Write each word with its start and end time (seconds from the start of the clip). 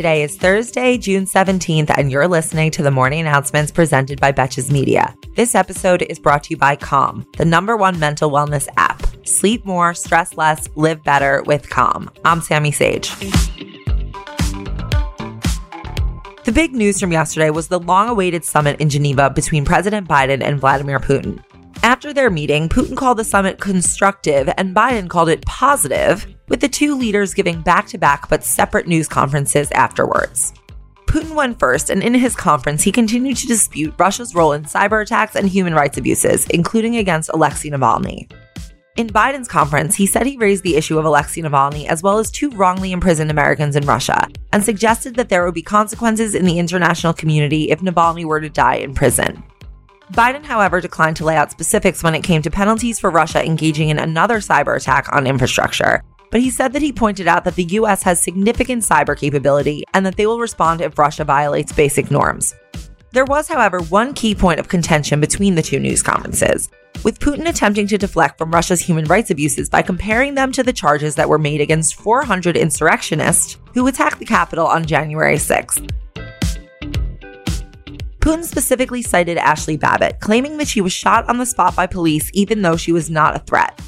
Today 0.00 0.22
is 0.22 0.34
Thursday, 0.34 0.96
June 0.96 1.26
17th, 1.26 1.92
and 1.94 2.10
you're 2.10 2.26
listening 2.26 2.70
to 2.70 2.82
the 2.82 2.90
morning 2.90 3.20
announcements 3.20 3.70
presented 3.70 4.18
by 4.18 4.32
Betches 4.32 4.70
Media. 4.70 5.14
This 5.34 5.54
episode 5.54 6.00
is 6.00 6.18
brought 6.18 6.44
to 6.44 6.54
you 6.54 6.56
by 6.56 6.74
Calm, 6.74 7.26
the 7.36 7.44
number 7.44 7.76
one 7.76 7.98
mental 7.98 8.30
wellness 8.30 8.66
app. 8.78 9.02
Sleep 9.26 9.62
more, 9.66 9.92
stress 9.92 10.38
less, 10.38 10.70
live 10.74 11.04
better 11.04 11.42
with 11.42 11.68
Calm. 11.68 12.10
I'm 12.24 12.40
Sami 12.40 12.72
Sage. 12.72 13.14
The 16.44 16.52
big 16.54 16.74
news 16.74 16.98
from 16.98 17.12
yesterday 17.12 17.50
was 17.50 17.68
the 17.68 17.78
long 17.78 18.08
awaited 18.08 18.46
summit 18.46 18.80
in 18.80 18.88
Geneva 18.88 19.28
between 19.28 19.66
President 19.66 20.08
Biden 20.08 20.42
and 20.42 20.58
Vladimir 20.58 20.98
Putin. 20.98 21.44
After 21.82 22.12
their 22.12 22.28
meeting, 22.28 22.68
Putin 22.68 22.94
called 22.94 23.18
the 23.18 23.24
summit 23.24 23.58
constructive 23.58 24.52
and 24.58 24.76
Biden 24.76 25.08
called 25.08 25.30
it 25.30 25.44
positive, 25.46 26.26
with 26.48 26.60
the 26.60 26.68
two 26.68 26.94
leaders 26.94 27.32
giving 27.32 27.62
back 27.62 27.86
to 27.88 27.98
back 27.98 28.28
but 28.28 28.44
separate 28.44 28.86
news 28.86 29.08
conferences 29.08 29.70
afterwards. 29.72 30.52
Putin 31.06 31.34
went 31.34 31.58
first, 31.58 31.88
and 31.88 32.02
in 32.02 32.12
his 32.12 32.36
conference, 32.36 32.82
he 32.82 32.92
continued 32.92 33.36
to 33.38 33.46
dispute 33.46 33.94
Russia's 33.98 34.34
role 34.34 34.52
in 34.52 34.64
cyber 34.64 35.02
attacks 35.02 35.34
and 35.36 35.48
human 35.48 35.74
rights 35.74 35.96
abuses, 35.96 36.46
including 36.48 36.96
against 36.96 37.30
Alexei 37.30 37.70
Navalny. 37.70 38.30
In 38.96 39.08
Biden's 39.08 39.48
conference, 39.48 39.94
he 39.94 40.06
said 40.06 40.26
he 40.26 40.36
raised 40.36 40.62
the 40.62 40.76
issue 40.76 40.98
of 40.98 41.06
Alexei 41.06 41.40
Navalny 41.40 41.86
as 41.86 42.02
well 42.02 42.18
as 42.18 42.30
two 42.30 42.50
wrongly 42.50 42.92
imprisoned 42.92 43.30
Americans 43.30 43.74
in 43.74 43.86
Russia 43.86 44.28
and 44.52 44.62
suggested 44.62 45.14
that 45.14 45.30
there 45.30 45.44
would 45.46 45.54
be 45.54 45.62
consequences 45.62 46.34
in 46.34 46.44
the 46.44 46.58
international 46.58 47.14
community 47.14 47.70
if 47.70 47.80
Navalny 47.80 48.26
were 48.26 48.40
to 48.40 48.50
die 48.50 48.74
in 48.74 48.92
prison. 48.92 49.42
Biden, 50.12 50.44
however, 50.44 50.80
declined 50.80 51.16
to 51.16 51.24
lay 51.24 51.36
out 51.36 51.52
specifics 51.52 52.02
when 52.02 52.16
it 52.16 52.24
came 52.24 52.42
to 52.42 52.50
penalties 52.50 52.98
for 52.98 53.10
Russia 53.10 53.44
engaging 53.44 53.90
in 53.90 53.98
another 53.98 54.38
cyber 54.38 54.76
attack 54.76 55.06
on 55.12 55.26
infrastructure, 55.26 56.02
but 56.32 56.40
he 56.40 56.50
said 56.50 56.72
that 56.72 56.82
he 56.82 56.92
pointed 56.92 57.28
out 57.28 57.44
that 57.44 57.54
the 57.54 57.64
US 57.64 58.02
has 58.02 58.20
significant 58.22 58.82
cyber 58.82 59.16
capability 59.16 59.84
and 59.94 60.04
that 60.04 60.16
they 60.16 60.26
will 60.26 60.40
respond 60.40 60.80
if 60.80 60.98
Russia 60.98 61.24
violates 61.24 61.72
basic 61.72 62.10
norms. 62.10 62.54
There 63.12 63.24
was, 63.24 63.48
however, 63.48 63.80
one 63.82 64.12
key 64.14 64.34
point 64.34 64.60
of 64.60 64.68
contention 64.68 65.20
between 65.20 65.54
the 65.54 65.62
two 65.62 65.78
news 65.78 66.02
conferences, 66.02 66.68
with 67.04 67.18
Putin 67.20 67.48
attempting 67.48 67.86
to 67.88 67.98
deflect 67.98 68.38
from 68.38 68.50
Russia's 68.50 68.80
human 68.80 69.04
rights 69.04 69.30
abuses 69.30 69.68
by 69.68 69.82
comparing 69.82 70.34
them 70.34 70.50
to 70.52 70.62
the 70.62 70.72
charges 70.72 71.14
that 71.16 71.28
were 71.28 71.38
made 71.38 71.60
against 71.60 71.94
400 71.94 72.56
insurrectionists 72.56 73.58
who 73.74 73.86
attacked 73.86 74.18
the 74.18 74.26
Capitol 74.26 74.66
on 74.66 74.84
January 74.84 75.36
6th. 75.36 75.88
Putin 78.20 78.44
specifically 78.44 79.00
cited 79.00 79.38
Ashli 79.38 79.80
Babbitt, 79.80 80.20
claiming 80.20 80.58
that 80.58 80.68
she 80.68 80.82
was 80.82 80.92
shot 80.92 81.26
on 81.28 81.38
the 81.38 81.46
spot 81.46 81.74
by 81.74 81.86
police 81.86 82.30
even 82.34 82.60
though 82.60 82.76
she 82.76 82.92
was 82.92 83.08
not 83.08 83.34
a 83.34 83.38
threat. 83.40 83.80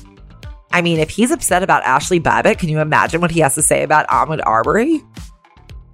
I 0.73 0.81
mean, 0.81 0.99
if 0.99 1.11
he's 1.11 1.31
upset 1.31 1.63
about 1.63 1.85
Ashli 1.85 2.23
Babbitt, 2.23 2.59
can 2.59 2.71
you 2.71 2.81
imagine 2.81 3.21
what 3.21 3.31
he 3.31 3.41
has 3.41 3.55
to 3.57 3.63
say 3.63 3.83
about 3.83 4.09
Ahmaud 4.09 4.41
Arbery? 4.47 5.03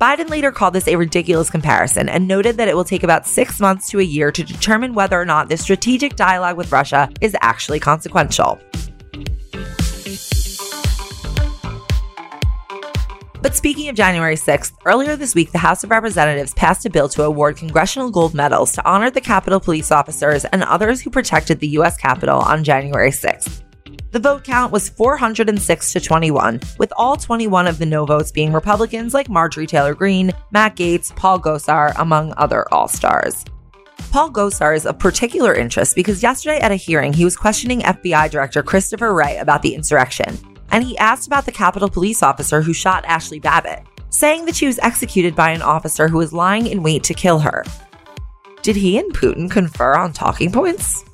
Biden 0.00 0.28
later 0.30 0.52
called 0.52 0.74
this 0.74 0.86
a 0.86 0.94
ridiculous 0.94 1.50
comparison 1.50 2.08
and 2.08 2.28
noted 2.28 2.56
that 2.56 2.68
it 2.68 2.76
will 2.76 2.84
take 2.84 3.02
about 3.02 3.26
six 3.26 3.58
months 3.58 3.88
to 3.88 3.98
a 3.98 4.04
year 4.04 4.30
to 4.30 4.44
determine 4.44 4.94
whether 4.94 5.20
or 5.20 5.24
not 5.24 5.48
this 5.48 5.62
strategic 5.62 6.14
dialogue 6.14 6.56
with 6.56 6.70
Russia 6.70 7.10
is 7.20 7.36
actually 7.40 7.80
consequential. 7.80 8.60
But 13.40 13.54
speaking 13.54 13.88
of 13.88 13.94
January 13.94 14.34
6th, 14.34 14.72
earlier 14.84 15.14
this 15.14 15.34
week, 15.34 15.52
the 15.52 15.58
House 15.58 15.84
of 15.84 15.90
Representatives 15.90 16.54
passed 16.54 16.84
a 16.86 16.90
bill 16.90 17.08
to 17.10 17.22
award 17.22 17.56
congressional 17.56 18.10
gold 18.10 18.34
medals 18.34 18.72
to 18.72 18.84
honor 18.84 19.10
the 19.10 19.20
Capitol 19.20 19.60
police 19.60 19.92
officers 19.92 20.44
and 20.46 20.64
others 20.64 21.00
who 21.00 21.10
protected 21.10 21.60
the 21.60 21.68
U.S. 21.68 21.96
Capitol 21.96 22.40
on 22.40 22.64
January 22.64 23.10
6th. 23.10 23.62
The 24.10 24.18
vote 24.18 24.42
count 24.42 24.72
was 24.72 24.88
406 24.88 25.92
to 25.92 26.00
21, 26.00 26.60
with 26.78 26.92
all 26.96 27.16
21 27.16 27.68
of 27.68 27.78
the 27.78 27.86
no 27.86 28.04
votes 28.06 28.32
being 28.32 28.52
Republicans 28.52 29.14
like 29.14 29.28
Marjorie 29.28 29.66
Taylor 29.66 29.94
Greene, 29.94 30.32
Matt 30.50 30.74
Gaetz, 30.74 31.14
Paul 31.14 31.38
Gosar, 31.38 31.92
among 31.96 32.34
other 32.36 32.66
all 32.72 32.88
stars. 32.88 33.44
Paul 34.10 34.30
Gosar 34.30 34.74
is 34.74 34.86
of 34.86 34.98
particular 34.98 35.54
interest 35.54 35.94
because 35.94 36.22
yesterday 36.22 36.58
at 36.58 36.72
a 36.72 36.76
hearing, 36.76 37.12
he 37.12 37.24
was 37.24 37.36
questioning 37.36 37.80
FBI 37.82 38.30
Director 38.30 38.62
Christopher 38.62 39.14
Wray 39.14 39.36
about 39.36 39.62
the 39.62 39.74
insurrection, 39.74 40.38
and 40.70 40.84
he 40.84 40.98
asked 40.98 41.26
about 41.26 41.46
the 41.46 41.52
Capitol 41.52 41.88
police 41.88 42.22
officer 42.22 42.62
who 42.62 42.72
shot 42.72 43.04
Ashli 43.04 43.40
Babbitt, 43.40 43.84
saying 44.10 44.44
that 44.46 44.56
she 44.56 44.66
was 44.66 44.78
executed 44.80 45.34
by 45.34 45.50
an 45.50 45.62
officer 45.62 46.08
who 46.08 46.18
was 46.18 46.32
lying 46.32 46.66
in 46.66 46.82
wait 46.82 47.02
to 47.04 47.14
kill 47.14 47.38
her. 47.38 47.64
Did 48.62 48.76
he 48.76 48.98
and 48.98 49.12
Putin 49.14 49.50
confer 49.50 49.94
on 49.96 50.12
talking 50.12 50.52
points? 50.52 51.04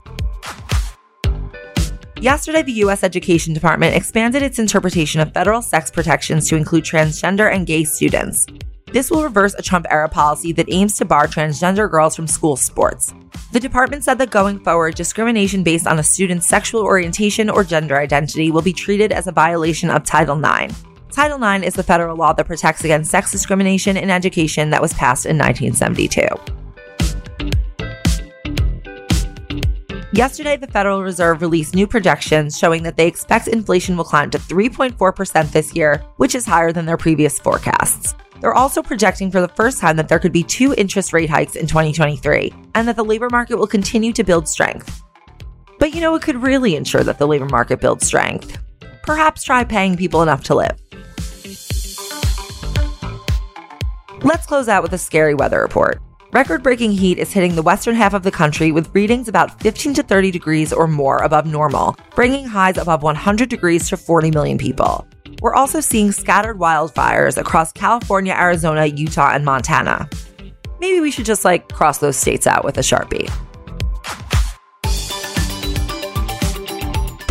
Yesterday, 2.21 2.63
the 2.63 2.73
U.S. 2.73 3.05
Education 3.05 3.53
Department 3.53 3.95
expanded 3.95 4.43
its 4.43 4.59
interpretation 4.59 5.21
of 5.21 5.33
federal 5.35 5.61
sex 5.61 5.91
protections 5.91 6.49
to 6.49 6.57
include 6.57 6.85
transgender 6.85 7.53
and 7.53 7.67
gay 7.67 7.85
students. 7.85 8.47
This 8.94 9.10
will 9.10 9.25
reverse 9.25 9.56
a 9.59 9.62
Trump 9.62 9.87
era 9.91 10.09
policy 10.09 10.53
that 10.53 10.69
aims 10.71 10.97
to 10.99 11.05
bar 11.05 11.27
transgender 11.27 11.91
girls 11.91 12.15
from 12.15 12.28
school 12.28 12.55
sports. 12.55 13.12
The 13.50 13.59
department 13.59 14.05
said 14.05 14.19
that 14.19 14.31
going 14.31 14.60
forward, 14.60 14.94
discrimination 14.94 15.65
based 15.65 15.88
on 15.88 15.99
a 15.99 16.03
student's 16.05 16.47
sexual 16.47 16.82
orientation 16.82 17.50
or 17.50 17.65
gender 17.65 17.99
identity 17.99 18.53
will 18.53 18.62
be 18.62 18.72
treated 18.72 19.10
as 19.10 19.27
a 19.27 19.32
violation 19.32 19.91
of 19.91 20.05
Title 20.05 20.38
IX. 20.38 20.72
Title 21.10 21.43
IX 21.43 21.66
is 21.66 21.75
the 21.75 21.82
federal 21.82 22.16
law 22.16 22.34
that 22.34 22.47
protects 22.47 22.84
against 22.84 23.10
sex 23.10 23.32
discrimination 23.32 23.97
in 23.97 24.10
education 24.10 24.71
that 24.71 24.81
was 24.81 24.94
passed 24.94 25.26
in 25.26 25.37
1972. 25.37 26.28
Yesterday, 30.12 30.56
the 30.56 30.69
Federal 30.69 31.03
Reserve 31.03 31.43
released 31.43 31.75
new 31.75 31.88
projections 31.88 32.56
showing 32.56 32.84
that 32.84 32.97
they 32.97 33.09
expect 33.09 33.49
inflation 33.49 33.97
will 33.97 34.05
climb 34.05 34.31
to 34.31 34.38
3.4% 34.38 35.50
this 35.50 35.75
year, 35.75 35.97
which 36.19 36.37
is 36.37 36.47
higher 36.47 36.71
than 36.71 36.87
their 36.87 36.97
previous 36.97 37.41
forecasts. 37.41 38.15
They're 38.44 38.53
also 38.53 38.82
projecting 38.82 39.31
for 39.31 39.41
the 39.41 39.49
first 39.49 39.81
time 39.81 39.97
that 39.97 40.09
there 40.09 40.19
could 40.19 40.31
be 40.31 40.43
two 40.43 40.75
interest 40.75 41.15
rate 41.15 41.31
hikes 41.31 41.56
in 41.56 41.66
2023 41.66 42.53
and 42.75 42.87
that 42.87 42.94
the 42.94 43.03
labor 43.03 43.31
market 43.31 43.56
will 43.56 43.66
continue 43.66 44.12
to 44.12 44.22
build 44.22 44.47
strength. 44.47 45.03
But 45.78 45.94
you 45.94 46.03
know 46.03 46.12
what 46.12 46.21
could 46.21 46.37
really 46.37 46.77
ensure 46.77 47.03
that 47.05 47.16
the 47.16 47.27
labor 47.27 47.47
market 47.47 47.81
builds 47.81 48.06
strength? 48.06 48.59
Perhaps 49.03 49.44
try 49.44 49.65
paying 49.65 49.97
people 49.97 50.21
enough 50.21 50.44
to 50.44 50.56
live. 50.56 50.78
Let's 54.22 54.44
close 54.44 54.69
out 54.69 54.82
with 54.82 54.93
a 54.93 54.99
scary 54.99 55.32
weather 55.32 55.62
report. 55.62 56.03
Record 56.34 56.62
breaking 56.62 56.93
heat 56.93 57.16
is 57.16 57.32
hitting 57.32 57.55
the 57.55 57.62
western 57.62 57.94
half 57.94 58.12
of 58.12 58.25
the 58.25 58.31
country 58.31 58.72
with 58.72 58.94
readings 58.94 59.26
about 59.26 59.59
15 59.62 59.94
to 59.94 60.03
30 60.03 60.31
degrees 60.31 60.71
or 60.71 60.87
more 60.87 61.16
above 61.22 61.47
normal, 61.47 61.97
bringing 62.15 62.44
highs 62.44 62.76
above 62.76 63.03
100 63.03 63.49
degrees 63.49 63.88
to 63.88 63.97
40 63.97 64.32
million 64.32 64.59
people. 64.59 65.09
We're 65.44 65.55
also 65.55 65.81
seeing 65.82 66.10
scattered 66.10 66.59
wildfires 66.59 67.37
across 67.37 67.71
California, 67.71 68.32
Arizona, 68.32 68.87
Utah, 68.87 69.32
and 69.34 69.44
Montana. 69.44 70.09
Maybe 70.81 71.00
we 71.00 71.10
should 71.10 71.27
just 71.27 71.44
like 71.44 71.69
cross 71.69 71.99
those 71.99 72.16
states 72.16 72.47
out 72.47 72.65
with 72.65 72.78
a 72.78 72.81
Sharpie. 72.81 73.31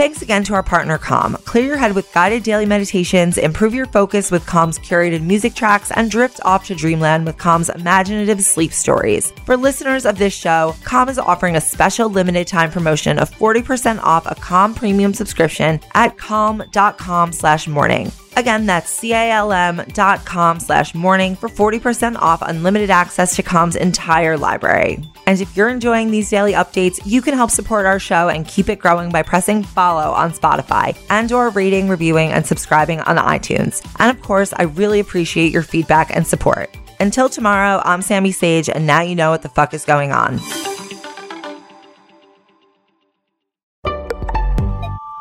Thanks 0.03 0.21
again 0.21 0.43
to 0.43 0.53
our 0.53 0.63
partner 0.63 0.97
Calm. 0.97 1.37
Clear 1.45 1.63
your 1.63 1.77
head 1.77 1.95
with 1.95 2.11
guided 2.11 2.43
daily 2.43 2.65
meditations, 2.65 3.37
improve 3.37 3.73
your 3.73 3.85
focus 3.85 4.31
with 4.31 4.45
Calm's 4.45 4.77
curated 4.77 5.23
music 5.23 5.55
tracks, 5.55 5.91
and 5.91 6.11
drift 6.11 6.41
off 6.43 6.65
to 6.65 6.75
dreamland 6.75 7.25
with 7.25 7.37
Calm's 7.37 7.69
imaginative 7.69 8.43
sleep 8.43 8.73
stories. 8.73 9.31
For 9.45 9.55
listeners 9.55 10.05
of 10.05 10.17
this 10.17 10.33
show, 10.33 10.75
Calm 10.83 11.07
is 11.07 11.17
offering 11.17 11.55
a 11.55 11.61
special 11.61 12.09
limited 12.09 12.47
time 12.47 12.69
promotion 12.69 13.17
of 13.17 13.31
40% 13.31 13.97
off 13.99 14.29
a 14.29 14.35
Calm 14.35 14.75
premium 14.75 15.13
subscription 15.13 15.79
at 15.93 16.17
calm.com 16.17 17.31
slash 17.31 17.69
morning. 17.69 18.11
Again, 18.35 18.65
that's 18.65 18.89
C-A-L-M 18.89 19.83
dot 19.93 20.25
com 20.25 20.59
slash 20.59 20.95
morning 20.95 21.35
for 21.35 21.49
40% 21.49 22.15
off 22.15 22.41
unlimited 22.41 22.89
access 22.89 23.35
to 23.35 23.43
Calm's 23.43 23.75
entire 23.75 24.37
library. 24.37 25.03
And 25.27 25.39
if 25.39 25.55
you're 25.55 25.69
enjoying 25.69 26.09
these 26.09 26.29
daily 26.29 26.53
updates, 26.53 26.99
you 27.05 27.21
can 27.21 27.35
help 27.35 27.51
support 27.51 27.85
our 27.85 27.99
show 27.99 28.29
and 28.29 28.47
keep 28.47 28.69
it 28.69 28.79
growing 28.79 29.09
by 29.11 29.21
pressing 29.21 29.63
follow 29.63 30.11
on 30.11 30.33
Spotify 30.33 30.97
and 31.09 31.31
or 31.31 31.49
rating, 31.49 31.87
reviewing, 31.87 32.31
and 32.31 32.45
subscribing 32.45 33.01
on 33.01 33.17
iTunes. 33.17 33.85
And 33.99 34.15
of 34.15 34.23
course, 34.23 34.51
I 34.53 34.63
really 34.63 34.99
appreciate 34.99 35.51
your 35.51 35.63
feedback 35.63 36.15
and 36.15 36.25
support. 36.25 36.75
Until 36.99 37.29
tomorrow, 37.29 37.81
I'm 37.85 38.01
Sami 38.01 38.31
Sage, 38.31 38.69
and 38.69 38.87
now 38.87 39.01
you 39.01 39.15
know 39.15 39.29
what 39.29 39.43
the 39.43 39.49
fuck 39.49 39.73
is 39.73 39.85
going 39.85 40.11
on. 40.11 40.39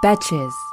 Betches. 0.02 0.71